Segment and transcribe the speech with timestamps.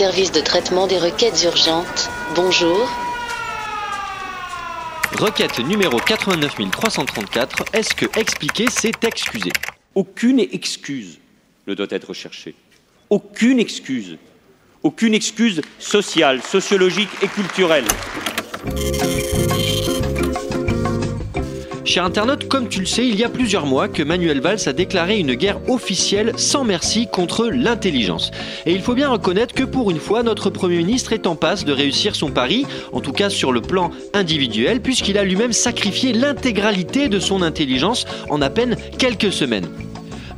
[0.00, 2.08] service de traitement des requêtes urgentes.
[2.34, 2.88] Bonjour.
[5.12, 7.64] Requête numéro 89334.
[7.74, 9.52] Est-ce que expliquer, c'est excuser?
[9.94, 11.18] Aucune excuse
[11.66, 12.54] ne doit être cherchée.
[13.10, 14.16] Aucune excuse.
[14.82, 17.84] Aucune excuse sociale, sociologique et culturelle.
[21.90, 24.72] Cher internaute, comme tu le sais, il y a plusieurs mois que Manuel Valls a
[24.72, 28.30] déclaré une guerre officielle sans merci contre l'intelligence.
[28.64, 31.64] Et il faut bien reconnaître que pour une fois, notre Premier ministre est en passe
[31.64, 36.12] de réussir son pari, en tout cas sur le plan individuel, puisqu'il a lui-même sacrifié
[36.12, 39.66] l'intégralité de son intelligence en à peine quelques semaines.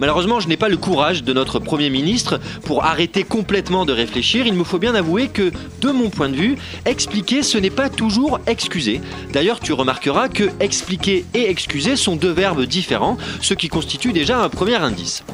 [0.01, 4.47] Malheureusement, je n'ai pas le courage de notre Premier ministre pour arrêter complètement de réfléchir.
[4.47, 7.89] Il me faut bien avouer que, de mon point de vue, expliquer, ce n'est pas
[7.89, 9.01] toujours excuser.
[9.33, 14.43] D'ailleurs, tu remarqueras que expliquer et excuser sont deux verbes différents, ce qui constitue déjà
[14.43, 15.25] un premier indice.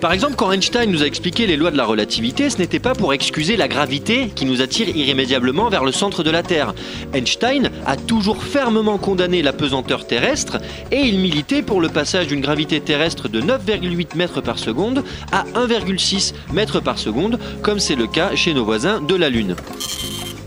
[0.00, 2.94] Par exemple, quand Einstein nous a expliqué les lois de la relativité, ce n'était pas
[2.94, 6.72] pour excuser la gravité qui nous attire irrémédiablement vers le centre de la Terre.
[7.12, 10.56] Einstein a toujours fermement condamné la pesanteur terrestre
[10.90, 15.44] et il militait pour le passage d'une gravité terrestre de 9,8 mètres par seconde à
[15.54, 19.54] 1,6 mètres par seconde, comme c'est le cas chez nos voisins de la Lune.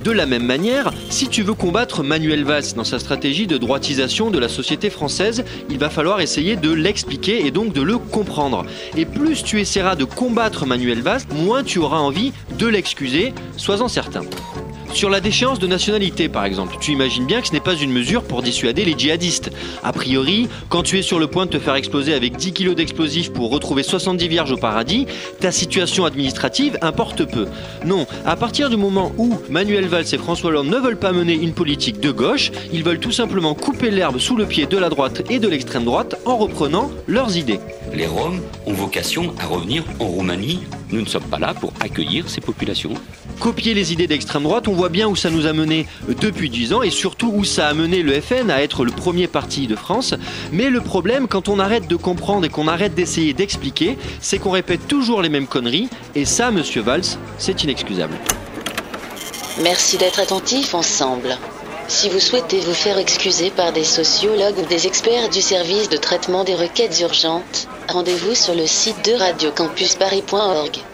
[0.04, 4.32] De la même manière, si tu veux combattre Manuel Valls dans sa stratégie de droitisation
[4.32, 8.66] de la société française, il va falloir essayer de l'expliquer et donc de le comprendre.
[8.98, 13.88] Et plus tu essaieras de combattre Manuel Valls, moins tu auras envie de l'excuser, sois-en
[13.88, 14.24] certain.
[14.94, 17.92] Sur la déchéance de nationalité, par exemple, tu imagines bien que ce n'est pas une
[17.92, 19.50] mesure pour dissuader les djihadistes.
[19.84, 22.76] A priori, quand tu es sur le point de te faire exploser avec 10 kilos
[22.76, 25.08] d'explosifs pour retrouver 70 vierges au paradis,
[25.40, 27.48] ta situation administrative importe peu.
[27.86, 31.34] Non, à partir du moment où Manuel Valls et François Hollande ne veulent pas mener
[31.34, 34.90] une politique de gauche, ils veulent tout simplement couper l'herbe sous le pied de la
[34.90, 37.60] droite et de l'extrême droite en reprenant leurs idées.
[37.94, 40.60] Les Roms ont vocation à revenir en Roumanie.
[40.94, 42.94] Nous ne sommes pas là pour accueillir ces populations.
[43.40, 46.72] Copier les idées d'extrême droite, on voit bien où ça nous a mené depuis 10
[46.74, 49.76] ans et surtout où ça a mené le FN à être le premier parti de
[49.76, 50.14] France.
[50.52, 54.52] Mais le problème, quand on arrête de comprendre et qu'on arrête d'essayer d'expliquer, c'est qu'on
[54.52, 58.14] répète toujours les mêmes conneries et ça, monsieur Valls, c'est inexcusable.
[59.64, 61.40] Merci d'être attentif ensemble.
[61.88, 65.98] Si vous souhaitez vous faire excuser par des sociologues ou des experts du service de
[65.98, 70.93] traitement des requêtes urgentes, rendez-vous sur le site de radiocampusparis.org.